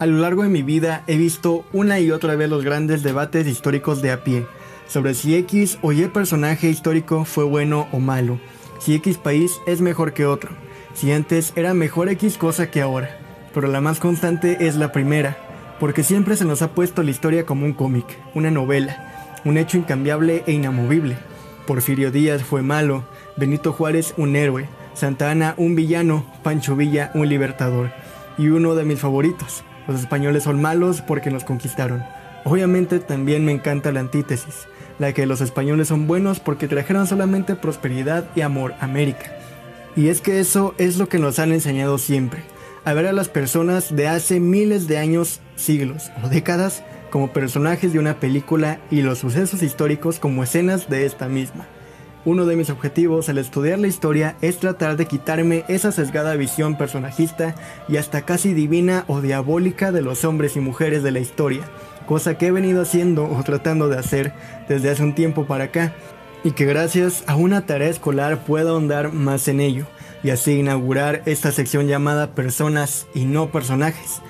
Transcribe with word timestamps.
A 0.00 0.06
lo 0.06 0.16
largo 0.16 0.44
de 0.44 0.48
mi 0.48 0.62
vida 0.62 1.04
he 1.08 1.18
visto 1.18 1.66
una 1.74 2.00
y 2.00 2.10
otra 2.10 2.34
vez 2.34 2.48
los 2.48 2.64
grandes 2.64 3.02
debates 3.02 3.46
históricos 3.46 4.00
de 4.00 4.10
a 4.10 4.24
pie, 4.24 4.46
sobre 4.88 5.12
si 5.12 5.34
X 5.34 5.78
o 5.82 5.92
Y 5.92 6.06
personaje 6.06 6.70
histórico 6.70 7.26
fue 7.26 7.44
bueno 7.44 7.86
o 7.92 7.98
malo, 7.98 8.40
si 8.78 8.94
X 8.94 9.18
país 9.18 9.60
es 9.66 9.82
mejor 9.82 10.14
que 10.14 10.24
otro, 10.24 10.52
si 10.94 11.12
antes 11.12 11.52
era 11.54 11.74
mejor 11.74 12.08
X 12.08 12.38
cosa 12.38 12.70
que 12.70 12.80
ahora. 12.80 13.18
Pero 13.52 13.68
la 13.68 13.82
más 13.82 14.00
constante 14.00 14.66
es 14.66 14.76
la 14.76 14.90
primera, 14.90 15.36
porque 15.78 16.02
siempre 16.02 16.34
se 16.34 16.46
nos 16.46 16.62
ha 16.62 16.72
puesto 16.72 17.02
la 17.02 17.10
historia 17.10 17.44
como 17.44 17.66
un 17.66 17.74
cómic, 17.74 18.06
una 18.34 18.50
novela, 18.50 19.36
un 19.44 19.58
hecho 19.58 19.76
incambiable 19.76 20.44
e 20.46 20.52
inamovible. 20.52 21.18
Porfirio 21.66 22.10
Díaz 22.10 22.42
fue 22.42 22.62
malo, 22.62 23.04
Benito 23.36 23.74
Juárez 23.74 24.14
un 24.16 24.34
héroe, 24.34 24.66
Santa 24.94 25.30
Ana 25.30 25.52
un 25.58 25.74
villano, 25.74 26.24
Pancho 26.42 26.74
Villa 26.74 27.10
un 27.12 27.28
libertador, 27.28 27.90
y 28.38 28.48
uno 28.48 28.74
de 28.74 28.86
mis 28.86 28.98
favoritos, 28.98 29.62
los 29.90 30.00
españoles 30.00 30.44
son 30.44 30.60
malos 30.60 31.00
porque 31.00 31.30
nos 31.30 31.44
conquistaron. 31.44 32.04
Obviamente 32.44 33.00
también 33.00 33.44
me 33.44 33.52
encanta 33.52 33.90
la 33.90 34.00
antítesis, 34.00 34.68
la 35.00 35.12
que 35.12 35.26
los 35.26 35.40
españoles 35.40 35.88
son 35.88 36.06
buenos 36.06 36.38
porque 36.38 36.68
trajeron 36.68 37.08
solamente 37.08 37.56
prosperidad 37.56 38.24
y 38.36 38.42
amor 38.42 38.74
a 38.80 38.84
América. 38.84 39.32
Y 39.96 40.08
es 40.08 40.20
que 40.20 40.38
eso 40.38 40.74
es 40.78 40.96
lo 40.96 41.08
que 41.08 41.18
nos 41.18 41.40
han 41.40 41.52
enseñado 41.52 41.98
siempre, 41.98 42.42
a 42.84 42.94
ver 42.94 43.06
a 43.06 43.12
las 43.12 43.28
personas 43.28 43.94
de 43.94 44.06
hace 44.06 44.38
miles 44.38 44.86
de 44.86 44.98
años, 44.98 45.40
siglos 45.56 46.10
o 46.22 46.28
décadas 46.28 46.84
como 47.10 47.32
personajes 47.32 47.92
de 47.92 47.98
una 47.98 48.20
película 48.20 48.78
y 48.92 49.02
los 49.02 49.18
sucesos 49.18 49.62
históricos 49.62 50.20
como 50.20 50.44
escenas 50.44 50.88
de 50.88 51.04
esta 51.04 51.28
misma. 51.28 51.66
Uno 52.26 52.44
de 52.44 52.54
mis 52.54 52.68
objetivos 52.68 53.30
al 53.30 53.38
estudiar 53.38 53.78
la 53.78 53.86
historia 53.86 54.36
es 54.42 54.58
tratar 54.58 54.98
de 54.98 55.06
quitarme 55.06 55.64
esa 55.68 55.90
sesgada 55.90 56.34
visión 56.36 56.76
personajista 56.76 57.54
y 57.88 57.96
hasta 57.96 58.26
casi 58.26 58.52
divina 58.52 59.04
o 59.06 59.22
diabólica 59.22 59.90
de 59.90 60.02
los 60.02 60.24
hombres 60.24 60.54
y 60.54 60.60
mujeres 60.60 61.02
de 61.02 61.12
la 61.12 61.20
historia, 61.20 61.62
cosa 62.06 62.36
que 62.36 62.48
he 62.48 62.50
venido 62.50 62.82
haciendo 62.82 63.24
o 63.24 63.42
tratando 63.42 63.88
de 63.88 63.96
hacer 63.96 64.34
desde 64.68 64.90
hace 64.90 65.02
un 65.02 65.14
tiempo 65.14 65.46
para 65.46 65.64
acá, 65.64 65.94
y 66.44 66.50
que 66.50 66.66
gracias 66.66 67.24
a 67.26 67.36
una 67.36 67.64
tarea 67.64 67.88
escolar 67.88 68.44
puedo 68.44 68.72
ahondar 68.72 69.12
más 69.12 69.48
en 69.48 69.60
ello, 69.60 69.86
y 70.22 70.28
así 70.28 70.58
inaugurar 70.58 71.22
esta 71.24 71.52
sección 71.52 71.86
llamada 71.86 72.34
Personas 72.34 73.06
y 73.14 73.24
no 73.24 73.50
personajes, 73.50 74.20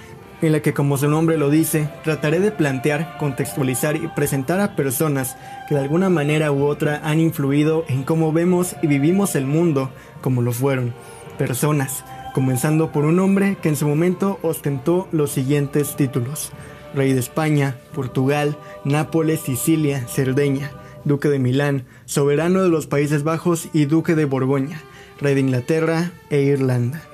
en 0.43 0.53
la 0.53 0.61
que 0.61 0.73
como 0.73 0.97
su 0.97 1.09
nombre 1.09 1.37
lo 1.37 1.51
dice, 1.51 1.89
trataré 2.03 2.41
de 2.41 2.51
plantear, 2.51 3.17
contextualizar 3.19 3.97
y 3.97 4.09
presentar 4.09 4.61
a 4.61 4.75
personas 4.75 5.37
que 5.69 5.75
de 5.75 5.83
alguna 5.83 6.09
manera 6.09 6.53
u 6.53 6.65
otra 6.65 7.01
han 7.05 7.21
influido 7.21 7.85
en 7.89 8.03
cómo 8.03 8.33
vemos 8.33 8.77
y 8.83 8.87
vivimos 8.87 9.37
el 9.37 9.47
mundo 9.47 9.91
como 10.21 10.43
lo 10.43 10.53
fueron. 10.53 10.95
Personas, 11.39 12.05
comenzando 12.33 12.93
por 12.93 13.05
un 13.05 13.19
hombre 13.21 13.57
que 13.61 13.69
en 13.69 13.77
su 13.77 13.87
momento 13.87 14.39
ostentó 14.43 15.09
los 15.13 15.31
siguientes 15.31 15.97
títulos. 15.97 16.53
Rey 16.95 17.13
de 17.13 17.21
España, 17.21 17.77
Portugal, 17.95 18.57
Nápoles, 18.85 19.41
Sicilia, 19.41 20.07
Cerdeña, 20.09 20.73
Duque 21.05 21.29
de 21.29 21.39
Milán, 21.39 21.85
Soberano 22.05 22.63
de 22.63 22.69
los 22.69 22.87
Países 22.87 23.23
Bajos 23.23 23.69
y 23.73 23.85
Duque 23.85 24.15
de 24.15 24.25
Borgoña, 24.25 24.83
Rey 25.21 25.35
de 25.35 25.41
Inglaterra 25.41 26.11
e 26.31 26.43
Irlanda. 26.43 27.09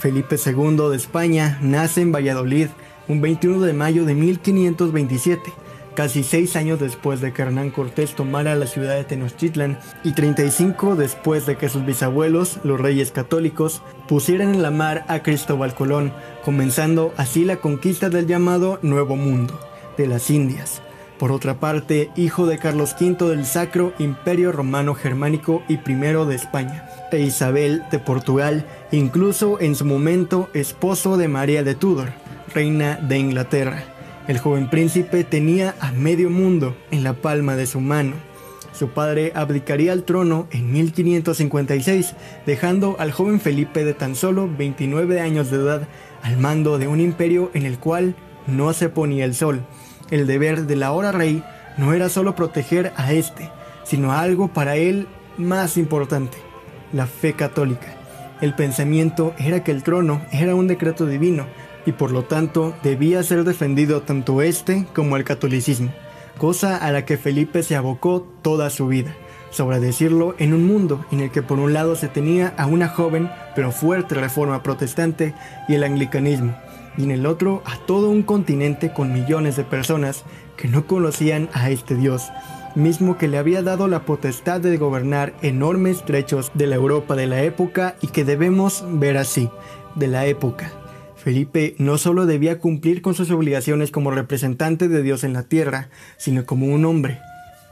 Felipe 0.00 0.36
II 0.44 0.88
de 0.90 0.96
España 0.96 1.58
nace 1.60 2.00
en 2.00 2.10
Valladolid 2.10 2.68
un 3.06 3.20
21 3.20 3.60
de 3.60 3.74
mayo 3.74 4.06
de 4.06 4.14
1527, 4.14 5.52
casi 5.94 6.22
seis 6.22 6.56
años 6.56 6.80
después 6.80 7.20
de 7.20 7.34
que 7.34 7.42
Hernán 7.42 7.70
Cortés 7.70 8.14
tomara 8.14 8.54
la 8.54 8.66
ciudad 8.66 8.96
de 8.96 9.04
Tenochtitlan 9.04 9.78
y 10.02 10.12
35 10.12 10.96
después 10.96 11.44
de 11.44 11.56
que 11.56 11.68
sus 11.68 11.84
bisabuelos, 11.84 12.60
los 12.64 12.80
reyes 12.80 13.10
católicos, 13.10 13.82
pusieran 14.08 14.54
en 14.54 14.62
la 14.62 14.70
mar 14.70 15.04
a 15.08 15.22
Cristóbal 15.22 15.74
Colón, 15.74 16.14
comenzando 16.44 17.12
así 17.18 17.44
la 17.44 17.56
conquista 17.56 18.08
del 18.08 18.26
llamado 18.26 18.78
Nuevo 18.82 19.16
Mundo, 19.16 19.60
de 19.98 20.06
las 20.06 20.30
Indias. 20.30 20.80
Por 21.20 21.32
otra 21.32 21.60
parte, 21.60 22.10
hijo 22.16 22.46
de 22.46 22.56
Carlos 22.56 22.96
V 22.98 23.28
del 23.28 23.44
Sacro 23.44 23.92
Imperio 23.98 24.52
Romano 24.52 24.94
Germánico 24.94 25.62
y 25.68 25.76
primero 25.76 26.24
de 26.24 26.34
España, 26.34 26.88
e 27.12 27.20
Isabel 27.20 27.82
de 27.90 27.98
Portugal, 27.98 28.64
incluso 28.90 29.60
en 29.60 29.74
su 29.74 29.84
momento 29.84 30.48
esposo 30.54 31.18
de 31.18 31.28
María 31.28 31.62
de 31.62 31.74
Tudor, 31.74 32.08
reina 32.54 32.96
de 32.96 33.18
Inglaterra. 33.18 33.84
El 34.28 34.38
joven 34.38 34.70
príncipe 34.70 35.22
tenía 35.22 35.74
a 35.78 35.92
medio 35.92 36.30
mundo 36.30 36.74
en 36.90 37.04
la 37.04 37.12
palma 37.12 37.54
de 37.54 37.66
su 37.66 37.80
mano. 37.82 38.14
Su 38.72 38.88
padre 38.88 39.32
abdicaría 39.34 39.92
al 39.92 40.04
trono 40.04 40.46
en 40.52 40.72
1556, 40.72 42.14
dejando 42.46 42.96
al 42.98 43.12
joven 43.12 43.40
Felipe 43.40 43.84
de 43.84 43.92
tan 43.92 44.14
solo 44.14 44.48
29 44.56 45.20
años 45.20 45.50
de 45.50 45.58
edad 45.58 45.86
al 46.22 46.38
mando 46.38 46.78
de 46.78 46.88
un 46.88 46.98
imperio 46.98 47.50
en 47.52 47.66
el 47.66 47.78
cual 47.78 48.14
no 48.46 48.72
se 48.72 48.88
ponía 48.88 49.26
el 49.26 49.34
sol 49.34 49.66
el 50.10 50.26
deber 50.26 50.66
del 50.66 50.82
ahora 50.82 51.12
rey 51.12 51.42
no 51.76 51.92
era 51.92 52.08
solo 52.08 52.34
proteger 52.34 52.92
a 52.96 53.12
este, 53.12 53.50
sino 53.84 54.12
algo 54.12 54.48
para 54.48 54.76
él 54.76 55.08
más 55.38 55.76
importante, 55.76 56.38
la 56.92 57.06
fe 57.06 57.32
católica. 57.32 57.94
El 58.40 58.54
pensamiento 58.54 59.34
era 59.38 59.62
que 59.62 59.70
el 59.70 59.82
trono 59.82 60.22
era 60.32 60.54
un 60.54 60.66
decreto 60.66 61.06
divino 61.06 61.46
y 61.86 61.92
por 61.92 62.10
lo 62.10 62.24
tanto 62.24 62.74
debía 62.82 63.22
ser 63.22 63.44
defendido 63.44 64.02
tanto 64.02 64.42
este 64.42 64.86
como 64.94 65.16
el 65.16 65.24
catolicismo, 65.24 65.90
cosa 66.38 66.76
a 66.76 66.90
la 66.92 67.04
que 67.04 67.16
Felipe 67.16 67.62
se 67.62 67.76
abocó 67.76 68.26
toda 68.42 68.70
su 68.70 68.86
vida, 68.86 69.14
sobre 69.50 69.80
decirlo 69.80 70.34
en 70.38 70.54
un 70.54 70.66
mundo 70.66 71.04
en 71.10 71.20
el 71.20 71.30
que 71.30 71.42
por 71.42 71.58
un 71.58 71.72
lado 71.72 71.96
se 71.96 72.08
tenía 72.08 72.54
a 72.56 72.66
una 72.66 72.88
joven 72.88 73.30
pero 73.54 73.72
fuerte 73.72 74.14
reforma 74.14 74.62
protestante 74.62 75.34
y 75.68 75.74
el 75.74 75.84
anglicanismo, 75.84 76.54
y 76.96 77.04
en 77.04 77.10
el 77.10 77.26
otro 77.26 77.62
a 77.64 77.76
todo 77.86 78.10
un 78.10 78.22
continente 78.22 78.92
con 78.92 79.12
millones 79.12 79.56
de 79.56 79.64
personas 79.64 80.24
que 80.56 80.68
no 80.68 80.86
conocían 80.86 81.48
a 81.52 81.70
este 81.70 81.94
Dios, 81.94 82.30
mismo 82.74 83.16
que 83.16 83.28
le 83.28 83.38
había 83.38 83.62
dado 83.62 83.88
la 83.88 84.04
potestad 84.04 84.60
de 84.60 84.76
gobernar 84.76 85.34
enormes 85.42 86.04
trechos 86.04 86.50
de 86.54 86.66
la 86.66 86.76
Europa 86.76 87.16
de 87.16 87.26
la 87.26 87.42
época 87.42 87.96
y 88.00 88.08
que 88.08 88.24
debemos 88.24 88.84
ver 88.88 89.16
así, 89.16 89.50
de 89.94 90.08
la 90.08 90.26
época. 90.26 90.72
Felipe 91.16 91.74
no 91.78 91.98
solo 91.98 92.24
debía 92.24 92.58
cumplir 92.58 93.02
con 93.02 93.14
sus 93.14 93.30
obligaciones 93.30 93.90
como 93.90 94.10
representante 94.10 94.88
de 94.88 95.02
Dios 95.02 95.22
en 95.22 95.34
la 95.34 95.42
tierra, 95.42 95.90
sino 96.16 96.46
como 96.46 96.66
un 96.66 96.84
hombre, 96.84 97.20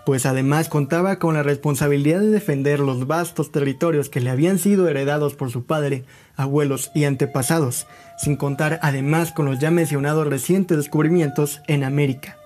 pues 0.09 0.25
además 0.25 0.71
contaba 0.71 1.19
con 1.19 1.35
la 1.35 1.43
responsabilidad 1.43 2.21
de 2.21 2.31
defender 2.31 2.81
los 2.81 3.07
vastos 3.07 3.53
territorios 3.53 4.09
que 4.09 4.23
le 4.23 4.31
habían 4.31 4.59
sido 4.59 4.89
heredados 4.89 5.35
por 5.35 5.51
su 5.51 5.67
padre, 5.67 6.03
abuelos 6.35 6.91
y 6.95 7.05
antepasados, 7.05 7.87
sin 8.17 8.37
contar 8.37 8.81
además 8.81 9.33
con 9.33 9.45
los 9.45 9.59
ya 9.59 9.71
mencionados 9.71 10.27
recientes 10.27 10.79
descubrimientos 10.79 11.61
en 11.67 11.85
América. 11.85 12.39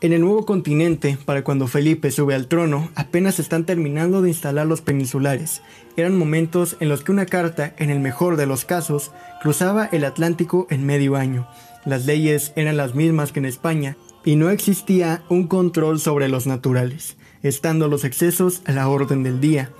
En 0.00 0.12
el 0.12 0.22
nuevo 0.22 0.44
continente, 0.44 1.16
para 1.24 1.44
cuando 1.44 1.68
Felipe 1.68 2.10
sube 2.10 2.34
al 2.34 2.48
trono, 2.48 2.90
apenas 2.96 3.38
están 3.38 3.66
terminando 3.66 4.20
de 4.20 4.30
instalar 4.30 4.66
los 4.66 4.80
peninsulares. 4.80 5.62
Eran 5.96 6.18
momentos 6.18 6.76
en 6.80 6.88
los 6.88 7.04
que 7.04 7.12
una 7.12 7.26
carta, 7.26 7.72
en 7.78 7.90
el 7.90 8.00
mejor 8.00 8.36
de 8.36 8.46
los 8.46 8.64
casos, 8.64 9.12
cruzaba 9.40 9.88
el 9.92 10.04
Atlántico 10.04 10.66
en 10.70 10.86
medio 10.86 11.14
año. 11.14 11.46
Las 11.84 12.04
leyes 12.06 12.52
eran 12.56 12.76
las 12.76 12.96
mismas 12.96 13.30
que 13.30 13.38
en 13.38 13.46
España, 13.46 13.96
y 14.24 14.36
no 14.36 14.50
existía 14.50 15.22
un 15.28 15.46
control 15.46 15.98
sobre 16.00 16.28
los 16.28 16.46
naturales, 16.46 17.16
estando 17.42 17.88
los 17.88 18.04
excesos 18.04 18.62
a 18.66 18.72
la 18.72 18.88
orden 18.88 19.22
del 19.22 19.40
día. 19.40 19.70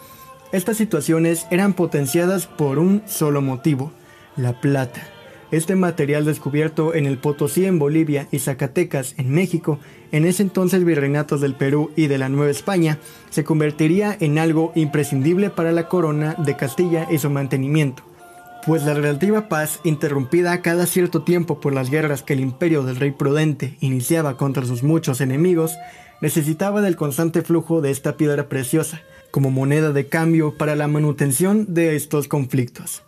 Estas 0.52 0.76
situaciones 0.76 1.46
eran 1.50 1.74
potenciadas 1.74 2.46
por 2.46 2.78
un 2.78 3.02
solo 3.06 3.42
motivo, 3.42 3.92
la 4.36 4.60
plata. 4.60 5.02
Este 5.50 5.74
material 5.74 6.24
descubierto 6.24 6.94
en 6.94 7.06
el 7.06 7.18
Potosí 7.18 7.64
en 7.64 7.78
Bolivia 7.78 8.28
y 8.30 8.38
Zacatecas 8.38 9.14
en 9.18 9.30
México, 9.30 9.80
en 10.12 10.24
ese 10.24 10.42
entonces 10.42 10.84
virreinatos 10.84 11.40
del 11.40 11.54
Perú 11.54 11.90
y 11.96 12.06
de 12.06 12.18
la 12.18 12.28
Nueva 12.28 12.50
España, 12.50 12.98
se 13.30 13.44
convertiría 13.44 14.16
en 14.20 14.38
algo 14.38 14.72
imprescindible 14.76 15.50
para 15.50 15.72
la 15.72 15.88
corona 15.88 16.36
de 16.38 16.56
Castilla 16.56 17.08
y 17.10 17.18
su 17.18 17.30
mantenimiento 17.30 18.09
pues 18.66 18.84
la 18.84 18.94
relativa 18.94 19.48
paz, 19.48 19.80
interrumpida 19.84 20.60
cada 20.62 20.86
cierto 20.86 21.22
tiempo 21.22 21.60
por 21.60 21.72
las 21.72 21.90
guerras 21.90 22.22
que 22.22 22.34
el 22.34 22.40
imperio 22.40 22.82
del 22.82 22.96
rey 22.96 23.10
prudente 23.10 23.76
iniciaba 23.80 24.36
contra 24.36 24.66
sus 24.66 24.82
muchos 24.82 25.20
enemigos, 25.20 25.76
necesitaba 26.20 26.82
del 26.82 26.96
constante 26.96 27.42
flujo 27.42 27.80
de 27.80 27.90
esta 27.90 28.16
piedra 28.16 28.48
preciosa, 28.48 29.00
como 29.30 29.50
moneda 29.50 29.92
de 29.92 30.06
cambio 30.08 30.56
para 30.58 30.76
la 30.76 30.88
manutención 30.88 31.72
de 31.72 31.96
estos 31.96 32.28
conflictos. 32.28 33.02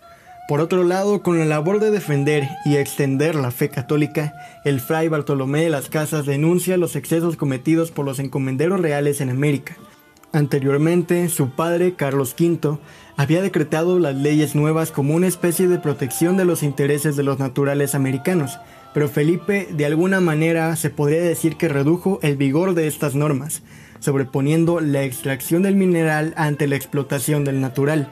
Por 0.49 0.61
otro 0.61 0.85
lado, 0.85 1.23
con 1.23 1.39
la 1.39 1.45
labor 1.45 1.79
de 1.81 1.91
defender 1.91 2.49
y 2.65 2.77
extender 2.77 3.35
la 3.35 3.51
fe 3.51 3.69
católica, 3.69 4.35
el 4.65 4.81
fray 4.81 5.09
Bartolomé 5.09 5.63
de 5.63 5.71
las 5.71 5.89
Casas 5.89 6.27
denuncia 6.27 6.77
los 6.77 6.97
excesos 6.97 7.37
cometidos 7.37 7.91
por 7.91 8.05
los 8.05 8.19
encomenderos 8.19 8.81
reales 8.81 9.21
en 9.21 9.31
América. 9.31 9.77
Anteriormente, 10.33 11.29
su 11.29 11.51
padre, 11.51 11.95
Carlos 11.95 12.35
V, 12.39 12.79
había 13.17 13.43
decretado 13.43 13.99
las 13.99 14.17
leyes 14.17 14.55
nuevas 14.55 14.91
como 14.91 15.15
una 15.15 15.27
especie 15.27 15.69
de 15.69 15.79
protección 15.79 16.39
de 16.39 16.47
los 16.47 16.63
intereses 16.63 17.17
de 17.17 17.23
los 17.23 17.39
naturales 17.39 17.95
americanos, 17.95 18.59
pero 18.95 19.11
Felipe 19.11 19.69
de 19.71 19.85
alguna 19.85 20.21
manera 20.21 20.75
se 20.77 20.89
podría 20.89 21.21
decir 21.21 21.57
que 21.57 21.69
redujo 21.69 22.19
el 22.23 22.37
vigor 22.37 22.75
de 22.75 22.87
estas 22.87 23.15
normas, 23.15 23.63
sobreponiendo 24.01 24.81
la 24.81 25.03
extracción 25.05 25.63
del 25.63 25.77
mineral 25.77 26.33
ante 26.37 26.67
la 26.67 26.77
explotación 26.77 27.45
del 27.45 27.61
natural. 27.61 28.11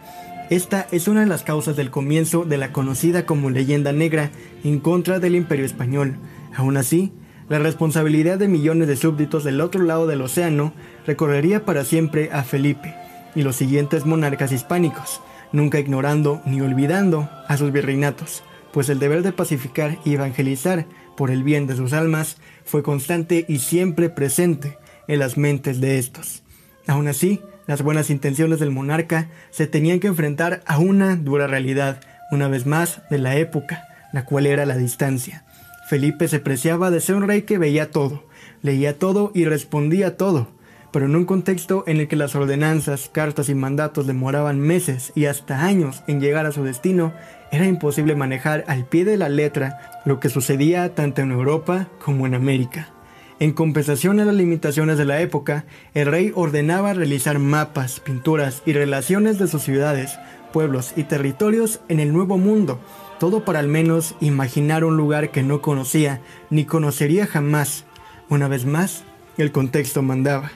Esta 0.51 0.87
es 0.91 1.09
una 1.09 1.21
de 1.21 1.27
las 1.27 1.43
causas 1.43 1.77
del 1.77 1.91
comienzo 1.91 2.45
de 2.45 2.59
la 2.59 2.71
conocida 2.73 3.25
como 3.25 3.49
leyenda 3.49 3.93
negra 3.93 4.31
en 4.63 4.79
contra 4.81 5.21
del 5.21 5.37
imperio 5.37 5.65
español. 5.65 6.17
Aún 6.55 6.77
así, 6.77 7.13
la 7.51 7.59
responsabilidad 7.59 8.39
de 8.39 8.47
millones 8.47 8.87
de 8.87 8.95
súbditos 8.95 9.43
del 9.43 9.61
otro 9.61 9.83
lado 9.83 10.07
del 10.07 10.23
océano 10.23 10.73
recorrería 11.05 11.65
para 11.65 11.85
siempre 11.85 12.31
a 12.33 12.45
Felipe 12.45 12.95
y 13.35 13.43
los 13.43 13.57
siguientes 13.57 14.07
monarcas 14.07 14.53
hispánicos, 14.53 15.21
nunca 15.51 15.81
ignorando 15.81 16.41
ni 16.47 16.61
olvidando 16.61 17.29
a 17.49 17.57
sus 17.57 17.73
virreinatos, 17.73 18.45
pues 18.73 18.89
el 18.89 19.01
deber 19.01 19.25
de 19.25 19.33
pacificar 19.33 19.99
y 20.05 20.15
evangelizar 20.15 20.87
por 21.17 21.33
el 21.33 21.43
bien 21.43 21.67
de 21.67 21.75
sus 21.75 21.93
almas 21.93 22.37
fue 22.65 22.85
constante 22.85 23.45
y 23.49 23.59
siempre 23.59 24.11
presente 24.11 24.79
en 25.09 25.19
las 25.19 25.37
mentes 25.37 25.81
de 25.81 25.99
estos. 25.99 26.45
Aún 26.87 27.09
así, 27.09 27.41
las 27.67 27.83
buenas 27.83 28.11
intenciones 28.11 28.61
del 28.61 28.71
monarca 28.71 29.29
se 29.51 29.67
tenían 29.67 29.99
que 29.99 30.07
enfrentar 30.07 30.63
a 30.67 30.79
una 30.79 31.17
dura 31.17 31.49
realidad, 31.49 32.01
una 32.31 32.47
vez 32.47 32.65
más, 32.65 33.03
de 33.11 33.19
la 33.19 33.35
época, 33.35 33.89
la 34.13 34.25
cual 34.25 34.47
era 34.47 34.67
la 34.67 34.77
distancia. 34.77 35.45
Felipe 35.91 36.29
se 36.29 36.39
preciaba 36.39 36.93
de 36.93 37.01
ser 37.01 37.17
un 37.17 37.27
rey 37.27 37.43
que 37.43 37.59
veía 37.59 37.91
todo, 37.91 38.23
leía 38.63 38.97
todo 38.97 39.33
y 39.35 39.45
respondía 39.45 40.17
todo, 40.17 40.47
pero 40.93 41.07
en 41.07 41.17
un 41.17 41.25
contexto 41.25 41.83
en 41.89 41.97
el 41.97 42.07
que 42.07 42.15
las 42.15 42.37
ordenanzas, 42.37 43.11
cartas 43.13 43.49
y 43.49 43.57
mandatos 43.57 44.07
demoraban 44.07 44.61
meses 44.61 45.11
y 45.17 45.25
hasta 45.25 45.65
años 45.65 46.05
en 46.07 46.21
llegar 46.21 46.47
a 46.47 46.53
su 46.53 46.63
destino, 46.63 47.13
era 47.51 47.67
imposible 47.67 48.15
manejar 48.15 48.65
al 48.69 48.85
pie 48.85 49.05
de 49.05 49.17
la 49.17 49.29
letra 49.29 50.01
lo 50.05 50.21
que 50.21 50.29
sucedía 50.29 50.95
tanto 50.95 51.23
en 51.23 51.33
Europa 51.33 51.89
como 52.05 52.25
en 52.25 52.35
América. 52.35 52.91
En 53.41 53.53
compensación 53.53 54.21
a 54.21 54.25
las 54.25 54.37
limitaciones 54.37 54.97
de 54.97 55.07
la 55.07 55.21
época, 55.21 55.65
el 55.95 56.07
rey 56.07 56.31
ordenaba 56.37 56.95
realizar 56.95 57.41
mapas, 57.41 57.99
pinturas 57.99 58.63
y 58.65 58.75
relaciones 58.75 59.41
de 59.41 59.49
sus 59.49 59.63
ciudades, 59.63 60.21
pueblos 60.53 60.93
y 60.95 61.03
territorios 61.03 61.81
en 61.89 61.99
el 61.99 62.13
Nuevo 62.13 62.39
Mundo, 62.39 62.79
todo 63.21 63.45
para 63.45 63.59
al 63.59 63.69
menos 63.69 64.17
imaginar 64.21 64.83
un 64.83 64.97
lugar 64.97 65.31
que 65.31 65.43
no 65.43 65.61
conocía 65.61 66.23
ni 66.49 66.65
conocería 66.65 67.27
jamás. 67.27 67.85
Una 68.31 68.49
vez 68.49 68.65
más, 68.65 69.05
el 69.37 69.53
contexto 69.53 70.01
mandaba. 70.01 70.53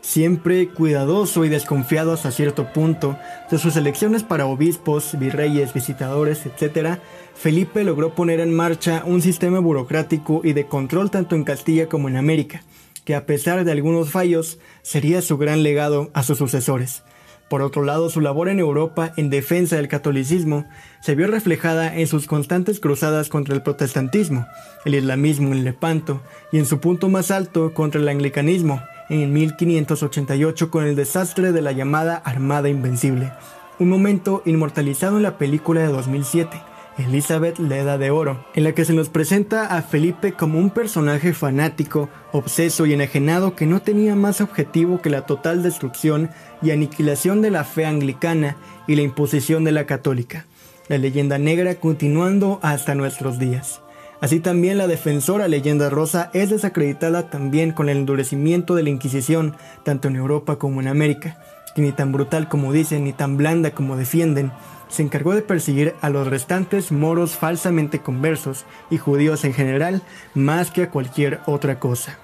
Siempre 0.00 0.68
cuidadoso 0.68 1.44
y 1.44 1.50
desconfiado 1.50 2.14
hasta 2.14 2.30
cierto 2.30 2.72
punto 2.72 3.18
de 3.50 3.58
sus 3.58 3.76
elecciones 3.76 4.22
para 4.22 4.46
obispos, 4.46 5.18
virreyes, 5.18 5.74
visitadores, 5.74 6.46
etc., 6.46 6.98
Felipe 7.34 7.84
logró 7.84 8.14
poner 8.14 8.40
en 8.40 8.56
marcha 8.56 9.02
un 9.04 9.20
sistema 9.20 9.60
burocrático 9.60 10.40
y 10.42 10.54
de 10.54 10.66
control 10.66 11.10
tanto 11.10 11.36
en 11.36 11.44
Castilla 11.44 11.90
como 11.90 12.08
en 12.08 12.16
América, 12.16 12.62
que 13.04 13.14
a 13.14 13.26
pesar 13.26 13.64
de 13.64 13.72
algunos 13.72 14.10
fallos 14.10 14.58
sería 14.80 15.20
su 15.20 15.36
gran 15.36 15.62
legado 15.62 16.10
a 16.14 16.22
sus 16.22 16.38
sucesores. 16.38 17.04
Por 17.48 17.62
otro 17.62 17.82
lado, 17.82 18.10
su 18.10 18.20
labor 18.20 18.48
en 18.48 18.58
Europa 18.58 19.12
en 19.16 19.30
defensa 19.30 19.76
del 19.76 19.88
catolicismo 19.88 20.66
se 21.00 21.14
vio 21.14 21.28
reflejada 21.28 21.96
en 21.96 22.06
sus 22.06 22.26
constantes 22.26 22.78
cruzadas 22.78 23.30
contra 23.30 23.54
el 23.54 23.62
protestantismo, 23.62 24.46
el 24.84 24.94
islamismo 24.94 25.52
en 25.52 25.64
Lepanto 25.64 26.20
y 26.52 26.58
en 26.58 26.66
su 26.66 26.78
punto 26.78 27.08
más 27.08 27.30
alto 27.30 27.72
contra 27.72 28.00
el 28.00 28.08
anglicanismo 28.08 28.82
en 29.08 29.32
1588 29.32 30.70
con 30.70 30.84
el 30.84 30.94
desastre 30.94 31.52
de 31.52 31.62
la 31.62 31.72
llamada 31.72 32.16
Armada 32.16 32.68
Invencible, 32.68 33.32
un 33.78 33.88
momento 33.88 34.42
inmortalizado 34.44 35.16
en 35.16 35.22
la 35.22 35.38
película 35.38 35.80
de 35.80 35.88
2007, 35.88 36.60
Elizabeth 36.98 37.60
la 37.60 37.78
Edad 37.78 37.98
de 37.98 38.10
Oro, 38.10 38.44
en 38.54 38.64
la 38.64 38.72
que 38.72 38.84
se 38.84 38.92
nos 38.92 39.08
presenta 39.08 39.66
a 39.66 39.82
Felipe 39.82 40.32
como 40.32 40.58
un 40.58 40.70
personaje 40.70 41.32
fanático, 41.32 42.08
obseso 42.32 42.86
y 42.86 42.92
enajenado 42.92 43.54
que 43.54 43.66
no 43.66 43.80
tenía 43.80 44.16
más 44.16 44.40
objetivo 44.40 45.00
que 45.00 45.08
la 45.08 45.22
total 45.22 45.62
destrucción 45.62 46.30
y 46.60 46.72
aniquilación 46.72 47.40
de 47.40 47.52
la 47.52 47.62
fe 47.62 47.86
anglicana 47.86 48.56
y 48.88 48.96
la 48.96 49.02
imposición 49.02 49.62
de 49.62 49.72
la 49.72 49.86
católica, 49.86 50.46
la 50.88 50.98
leyenda 50.98 51.38
negra 51.38 51.76
continuando 51.76 52.58
hasta 52.62 52.96
nuestros 52.96 53.38
días. 53.38 53.80
Así 54.20 54.40
también 54.40 54.78
la 54.78 54.88
defensora 54.88 55.46
leyenda 55.46 55.90
rosa 55.90 56.30
es 56.32 56.50
desacreditada 56.50 57.30
también 57.30 57.70
con 57.70 57.88
el 57.88 57.98
endurecimiento 57.98 58.74
de 58.74 58.82
la 58.82 58.90
Inquisición, 58.90 59.54
tanto 59.84 60.08
en 60.08 60.16
Europa 60.16 60.56
como 60.56 60.80
en 60.80 60.88
América, 60.88 61.38
que 61.76 61.82
ni 61.82 61.92
tan 61.92 62.10
brutal 62.10 62.48
como 62.48 62.72
dicen 62.72 63.04
ni 63.04 63.12
tan 63.12 63.36
blanda 63.36 63.70
como 63.70 63.96
defienden, 63.96 64.50
se 64.88 65.02
encargó 65.02 65.34
de 65.34 65.42
perseguir 65.42 65.94
a 66.00 66.10
los 66.10 66.26
restantes 66.26 66.92
moros 66.92 67.36
falsamente 67.36 68.00
conversos 68.00 68.64
y 68.90 68.98
judíos 68.98 69.44
en 69.44 69.54
general 69.54 70.02
más 70.34 70.70
que 70.70 70.84
a 70.84 70.90
cualquier 70.90 71.40
otra 71.46 71.78
cosa. 71.78 72.18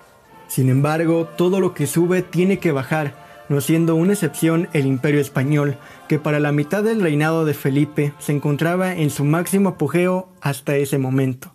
Sin 0.48 0.68
embargo, 0.68 1.26
todo 1.36 1.60
lo 1.60 1.74
que 1.74 1.86
sube 1.86 2.22
tiene 2.22 2.58
que 2.58 2.72
bajar, 2.72 3.14
no 3.48 3.60
siendo 3.60 3.96
una 3.96 4.12
excepción 4.12 4.68
el 4.72 4.86
imperio 4.86 5.20
español, 5.20 5.76
que 6.08 6.18
para 6.18 6.40
la 6.40 6.52
mitad 6.52 6.82
del 6.82 7.00
reinado 7.00 7.44
de 7.44 7.54
Felipe 7.54 8.12
se 8.18 8.32
encontraba 8.32 8.94
en 8.94 9.10
su 9.10 9.24
máximo 9.24 9.70
apogeo 9.70 10.28
hasta 10.40 10.76
ese 10.76 10.98
momento 10.98 11.54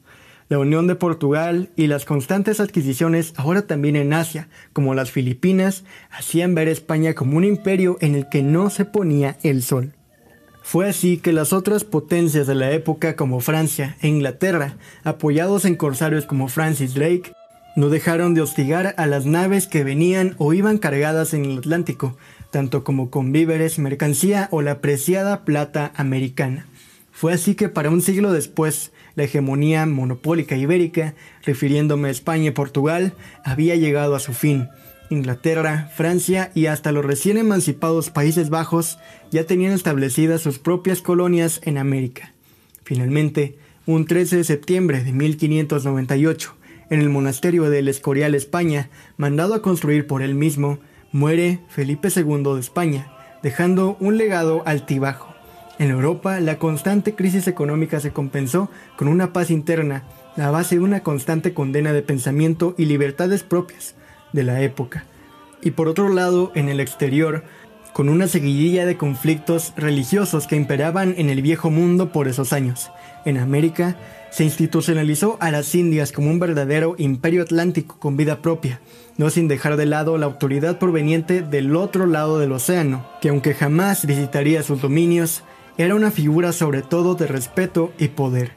la 0.50 0.58
Unión 0.58 0.88
de 0.88 0.96
Portugal 0.96 1.70
y 1.76 1.88
las 1.88 2.06
constantes 2.06 2.60
adquisiciones 2.60 3.34
ahora 3.38 3.68
también 3.68 3.96
en 3.96 4.14
Asia, 4.14 4.50
como 4.74 4.96
las 4.96 5.12
Filipinas, 5.12 5.86
hacían 6.10 6.56
ver 6.56 6.68
a 6.68 6.72
España 6.72 7.14
como 7.14 7.38
un 7.38 7.44
imperio 7.44 7.98
en 8.02 8.16
el 8.16 8.28
que 8.30 8.42
no 8.42 8.72
se 8.72 8.84
ponía 8.84 9.38
el 9.44 9.62
sol. 9.62 9.94
Fue 10.71 10.88
así 10.88 11.18
que 11.18 11.33
las 11.33 11.51
otras 11.51 11.83
potencias 11.83 12.45
de 12.45 12.54
la 12.54 12.69
época 12.69 13.16
como 13.16 13.39
Francia 13.39 13.98
e 14.04 14.07
Inglaterra, 14.07 14.75
apoyados 15.04 15.66
en 15.66 15.75
corsarios 15.75 16.27
como 16.27 16.48
Francis 16.48 16.94
Drake, 16.94 17.33
no 17.75 17.89
dejaron 17.89 18.36
de 18.36 18.42
hostigar 18.42 18.94
a 18.98 19.07
las 19.07 19.25
naves 19.25 19.66
que 19.66 19.83
venían 19.83 20.36
o 20.38 20.54
iban 20.54 20.77
cargadas 20.77 21.33
en 21.33 21.45
el 21.45 21.57
Atlántico, 21.57 22.18
tanto 22.51 22.83
como 22.83 23.10
con 23.10 23.31
víveres, 23.31 23.80
mercancía 23.80 24.48
o 24.51 24.62
la 24.62 24.80
preciada 24.80 25.44
plata 25.44 25.92
americana. 25.95 26.68
Fue 27.12 27.33
así 27.33 27.56
que 27.56 27.69
para 27.69 27.89
un 27.89 28.04
siglo 28.04 28.31
después, 28.31 28.92
la 29.15 29.24
hegemonía 29.24 29.88
monopólica 29.88 30.56
ibérica, 30.56 31.15
refiriéndome 31.45 32.10
a 32.10 32.12
España 32.12 32.50
y 32.50 32.51
Portugal, 32.51 33.13
había 33.44 33.75
llegado 33.75 34.13
a 34.13 34.19
su 34.19 34.33
fin. 34.33 34.69
Inglaterra, 35.10 35.90
Francia 35.96 36.52
y 36.54 36.68
hasta 36.68 36.92
los 36.92 37.04
recién 37.04 37.38
emancipados 37.38 38.12
Países 38.12 38.50
Bajos 38.50 39.00
ya 39.32 39.46
tenían 39.46 39.74
establecidas 39.74 40.42
sus 40.42 40.60
propias 40.60 41.02
colonias 41.02 41.62
en 41.64 41.78
América. 41.78 42.34
Finalmente, 42.84 43.58
un 43.86 44.06
13 44.06 44.38
de 44.38 44.44
septiembre 44.44 45.04
de 45.04 45.12
1598, 45.12 46.56
en 46.92 47.02
el 47.02 47.10
monasterio 47.10 47.70
del 47.70 47.88
Escorial, 47.88 48.36
España, 48.36 48.90
mandado 49.18 49.56
a 49.56 49.62
construir 49.62 50.06
por 50.06 50.22
él 50.22 50.36
mismo, 50.36 50.80
muere 51.12 51.60
Felipe 51.70 52.10
II 52.16 52.54
de 52.54 52.60
España, 52.60 53.12
dejando 53.42 53.98
un 54.00 54.18
legado 54.18 54.64
altibajo. 54.68 55.34
En 55.80 55.90
Europa, 55.90 56.40
la 56.40 56.60
constante 56.60 57.16
crisis 57.16 57.48
económica 57.48 58.00
se 58.00 58.12
compensó 58.12 58.70
con 58.98 59.08
una 59.08 59.34
paz 59.34 59.50
interna, 59.50 60.04
a 60.38 60.51
base 60.51 60.75
de 60.75 60.82
una 60.82 61.01
constante 61.01 61.54
condena 61.54 61.94
de 61.94 62.01
pensamiento 62.01 62.75
y 62.78 62.86
libertades 62.86 63.44
propias 63.44 63.96
de 64.33 64.43
la 64.43 64.62
época. 64.62 65.05
Y 65.62 65.71
por 65.71 65.88
otro 65.88 66.09
lado, 66.09 66.51
en 66.55 66.69
el 66.69 66.79
exterior, 66.79 67.43
con 67.93 68.09
una 68.09 68.27
seguidilla 68.27 68.86
de 68.86 68.98
conflictos 68.98 69.74
religiosos 69.75 70.48
que 70.48 70.55
imperaban 70.55 71.15
en 71.17 71.29
el 71.29 71.41
viejo 71.41 71.69
mundo 71.69 72.12
por 72.12 72.27
esos 72.27 72.53
años. 72.53 72.91
En 73.25 73.38
América, 73.38 73.98
se 74.31 74.43
institucionalizó 74.43 75.38
a 75.39 75.51
las 75.51 75.74
Indias 75.74 76.12
como 76.12 76.29
un 76.29 76.39
verdadero 76.39 76.95
imperio 76.98 77.41
atlántico 77.41 77.98
con 78.00 78.15
vida 78.15 78.41
propia, 78.41 78.79
no 79.17 79.29
sin 79.29 79.48
dejar 79.48 79.75
de 79.75 79.86
lado 79.86 80.17
la 80.17 80.27
autoridad 80.27 80.77
proveniente 80.77 81.41
del 81.41 81.75
otro 81.75 82.05
lado 82.05 82.39
del 82.39 82.51
océano, 82.51 83.05
que 83.21 83.29
aunque 83.29 83.53
jamás 83.53 84.05
visitaría 84.05 84.63
sus 84.63 84.81
dominios, 84.81 85.43
era 85.77 85.95
una 85.95 86.12
figura 86.12 86.51
sobre 86.51 86.81
todo 86.81 87.15
de 87.15 87.27
respeto 87.27 87.91
y 87.98 88.09
poder. 88.09 88.51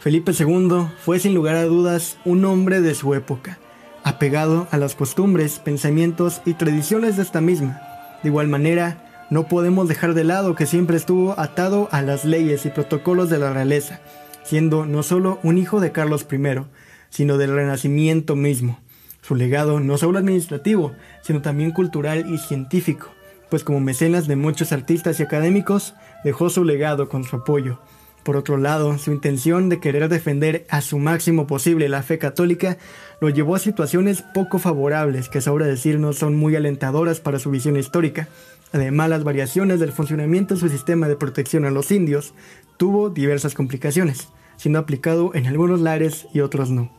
Felipe 0.00 0.32
II 0.36 0.88
fue 0.98 1.20
sin 1.20 1.34
lugar 1.34 1.54
a 1.54 1.64
dudas 1.64 2.18
un 2.24 2.44
hombre 2.44 2.80
de 2.80 2.94
su 2.94 3.14
época, 3.14 3.58
apegado 4.04 4.66
a 4.70 4.78
las 4.78 4.94
costumbres, 4.94 5.58
pensamientos 5.58 6.42
y 6.44 6.54
tradiciones 6.54 7.16
de 7.16 7.22
esta 7.22 7.40
misma. 7.40 7.80
De 8.22 8.28
igual 8.28 8.48
manera, 8.48 9.26
no 9.30 9.48
podemos 9.48 9.88
dejar 9.88 10.14
de 10.14 10.24
lado 10.24 10.54
que 10.54 10.66
siempre 10.66 10.96
estuvo 10.96 11.38
atado 11.38 11.88
a 11.90 12.02
las 12.02 12.24
leyes 12.24 12.66
y 12.66 12.70
protocolos 12.70 13.30
de 13.30 13.38
la 13.38 13.52
realeza, 13.52 14.00
siendo 14.42 14.84
no 14.84 15.02
solo 15.02 15.38
un 15.42 15.58
hijo 15.58 15.80
de 15.80 15.92
Carlos 15.92 16.26
I, 16.30 16.64
sino 17.08 17.38
del 17.38 17.54
Renacimiento 17.54 18.36
mismo. 18.36 18.78
Su 19.22 19.34
legado 19.34 19.80
no 19.80 19.98
solo 19.98 20.18
administrativo, 20.18 20.92
sino 21.22 21.42
también 21.42 21.70
cultural 21.70 22.28
y 22.28 22.38
científico, 22.38 23.08
pues 23.48 23.64
como 23.64 23.80
mecenas 23.80 24.26
de 24.26 24.36
muchos 24.36 24.72
artistas 24.72 25.20
y 25.20 25.22
académicos, 25.22 25.94
dejó 26.24 26.50
su 26.50 26.64
legado 26.64 27.08
con 27.08 27.24
su 27.24 27.36
apoyo. 27.36 27.78
Por 28.22 28.36
otro 28.36 28.56
lado, 28.56 28.98
su 28.98 29.10
intención 29.10 29.68
de 29.68 29.80
querer 29.80 30.08
defender 30.08 30.64
a 30.68 30.80
su 30.80 30.98
máximo 30.98 31.46
posible 31.46 31.88
la 31.88 32.02
fe 32.02 32.18
católica 32.18 32.78
lo 33.20 33.28
llevó 33.28 33.56
a 33.56 33.60
situaciones 33.60 34.22
poco 34.34 34.58
favorables 34.58 35.28
que 35.28 35.40
sobra 35.40 35.66
decir 35.66 35.98
no 35.98 36.12
son 36.12 36.36
muy 36.36 36.54
alentadoras 36.54 37.20
para 37.20 37.40
su 37.40 37.50
visión 37.50 37.76
histórica. 37.76 38.28
Además, 38.72 39.10
las 39.10 39.24
variaciones 39.24 39.80
del 39.80 39.92
funcionamiento 39.92 40.54
de 40.54 40.60
su 40.60 40.68
sistema 40.68 41.08
de 41.08 41.16
protección 41.16 41.64
a 41.64 41.70
los 41.70 41.90
indios 41.90 42.32
tuvo 42.76 43.10
diversas 43.10 43.54
complicaciones, 43.54 44.28
siendo 44.56 44.78
aplicado 44.78 45.32
en 45.34 45.46
algunos 45.46 45.80
lares 45.80 46.26
y 46.32 46.40
otros 46.40 46.70
no. 46.70 46.90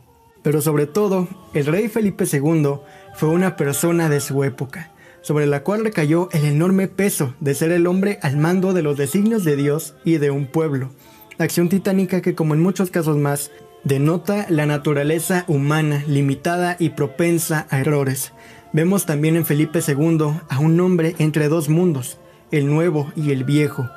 Pero 0.42 0.60
sobre 0.60 0.86
todo, 0.86 1.26
el 1.54 1.64
rey 1.64 1.88
Felipe 1.88 2.26
II 2.30 2.80
fue 3.14 3.30
una 3.30 3.56
persona 3.56 4.10
de 4.10 4.20
su 4.20 4.44
época, 4.44 4.92
sobre 5.24 5.46
la 5.46 5.62
cual 5.62 5.82
recayó 5.82 6.28
el 6.32 6.44
enorme 6.44 6.86
peso 6.86 7.34
de 7.40 7.54
ser 7.54 7.72
el 7.72 7.86
hombre 7.86 8.18
al 8.20 8.36
mando 8.36 8.74
de 8.74 8.82
los 8.82 8.98
designios 8.98 9.42
de 9.42 9.56
Dios 9.56 9.94
y 10.04 10.18
de 10.18 10.30
un 10.30 10.46
pueblo. 10.46 10.90
Acción 11.38 11.70
titánica 11.70 12.20
que 12.20 12.34
como 12.34 12.52
en 12.52 12.60
muchos 12.60 12.90
casos 12.90 13.16
más, 13.16 13.50
denota 13.84 14.46
la 14.50 14.66
naturaleza 14.66 15.46
humana 15.48 16.04
limitada 16.06 16.76
y 16.78 16.90
propensa 16.90 17.66
a 17.70 17.80
errores. 17.80 18.32
Vemos 18.74 19.06
también 19.06 19.36
en 19.36 19.46
Felipe 19.46 19.80
II 19.86 20.40
a 20.50 20.58
un 20.58 20.78
hombre 20.78 21.16
entre 21.18 21.48
dos 21.48 21.70
mundos, 21.70 22.18
el 22.50 22.66
nuevo 22.66 23.10
y 23.16 23.32
el 23.32 23.44
viejo, 23.44 23.88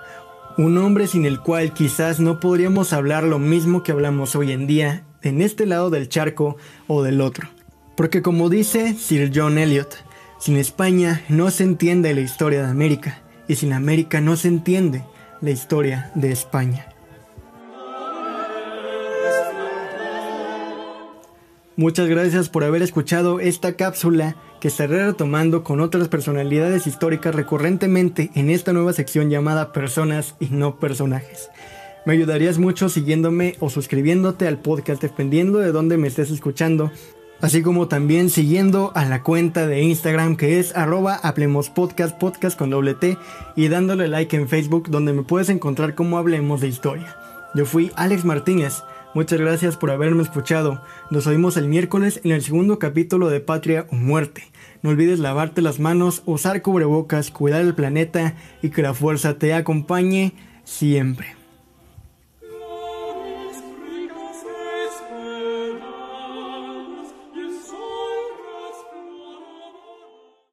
un 0.57 0.77
hombre 0.77 1.07
sin 1.07 1.25
el 1.25 1.41
cual 1.41 1.73
quizás 1.73 2.21
no 2.21 2.39
podríamos 2.39 2.93
hablar 2.93 3.23
lo 3.23 3.37
mismo 3.37 3.83
que 3.83 3.91
hablamos 3.91 4.35
hoy 4.37 4.53
en 4.53 4.65
día 4.65 5.03
en 5.23 5.41
este 5.41 5.65
lado 5.65 5.89
del 5.89 6.07
charco 6.07 6.55
o 6.87 7.03
del 7.03 7.19
otro. 7.19 7.49
Porque 7.97 8.21
como 8.21 8.49
dice 8.49 8.93
Sir 8.93 9.31
John 9.33 9.57
Eliot, 9.57 10.06
sin 10.39 10.57
España 10.57 11.23
no 11.29 11.51
se 11.51 11.63
entiende 11.63 12.13
la 12.13 12.21
historia 12.21 12.63
de 12.63 12.69
América 12.69 13.21
y 13.47 13.55
sin 13.55 13.73
América 13.73 14.21
no 14.21 14.35
se 14.35 14.47
entiende 14.47 15.03
la 15.41 15.51
historia 15.51 16.11
de 16.15 16.31
España. 16.31 16.87
Muchas 21.75 22.07
gracias 22.07 22.49
por 22.49 22.63
haber 22.63 22.81
escuchado 22.81 23.39
esta 23.39 23.73
cápsula 23.73 24.35
que 24.59 24.67
estaré 24.67 25.05
retomando 25.05 25.63
con 25.63 25.79
otras 25.79 26.07
personalidades 26.07 26.87
históricas 26.87 27.35
recurrentemente 27.35 28.31
en 28.33 28.49
esta 28.49 28.73
nueva 28.73 28.93
sección 28.93 29.29
llamada 29.29 29.73
Personas 29.73 30.33
y 30.39 30.47
no 30.47 30.79
personajes. 30.79 31.49
Me 32.07 32.13
ayudarías 32.13 32.57
mucho 32.57 32.89
siguiéndome 32.89 33.57
o 33.59 33.69
suscribiéndote 33.69 34.47
al 34.47 34.57
podcast 34.57 35.01
dependiendo 35.01 35.59
de 35.59 35.71
dónde 35.71 35.97
me 35.97 36.07
estés 36.07 36.31
escuchando, 36.31 36.91
así 37.41 37.61
como 37.61 37.87
también 37.87 38.29
siguiendo 38.29 38.91
a 38.95 39.05
la 39.05 39.23
cuenta 39.23 39.67
de 39.67 39.81
Instagram 39.81 40.35
que 40.35 40.59
es 40.59 40.75
arroba 40.75 41.19
podcast 42.19 42.57
con 42.57 42.69
doble 42.69 42.93
T, 42.93 43.17
y 43.55 43.67
dándole 43.67 44.07
like 44.07 44.35
en 44.35 44.47
Facebook 44.47 44.89
donde 44.89 45.13
me 45.13 45.23
puedes 45.23 45.49
encontrar 45.49 45.95
como 45.95 46.17
Hablemos 46.17 46.61
de 46.61 46.67
Historia. 46.67 47.15
Yo 47.53 47.65
fui 47.65 47.91
Alex 47.95 48.25
Martínez. 48.25 48.83
Muchas 49.13 49.39
gracias 49.39 49.77
por 49.77 49.89
haberme 49.89 50.21
escuchado. 50.21 50.83
Nos 51.09 51.25
oímos 51.27 51.57
el 51.57 51.67
miércoles 51.67 52.21
en 52.23 52.31
el 52.31 52.43
segundo 52.43 52.77
capítulo 52.77 53.29
de 53.29 53.39
Patria 53.39 53.87
o 53.91 53.95
Muerte. 53.95 54.43
No 54.83 54.91
olvides 54.91 55.19
lavarte 55.19 55.61
las 55.61 55.79
manos, 55.79 56.21
usar 56.25 56.61
cubrebocas, 56.61 57.31
cuidar 57.31 57.61
el 57.61 57.73
planeta 57.73 58.35
y 58.61 58.69
que 58.69 58.83
la 58.83 58.93
fuerza 58.93 59.39
te 59.39 59.53
acompañe 59.53 60.33
siempre. 60.65 61.36